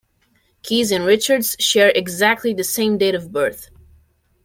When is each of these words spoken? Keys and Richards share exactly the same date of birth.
Keys 0.63 0.91
and 0.91 1.05
Richards 1.05 1.55
share 1.59 1.89
exactly 1.93 2.55
the 2.55 2.63
same 2.63 2.97
date 2.97 3.13
of 3.13 3.31
birth. 3.31 3.69